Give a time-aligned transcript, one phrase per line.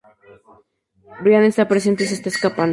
[1.21, 2.69] Brian está presente y se está escapando".